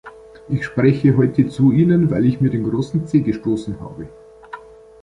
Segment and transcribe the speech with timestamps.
[0.49, 4.07] Ich spreche heute zu Ihnen, weil ich mir den großen Zeh gestoßen habe.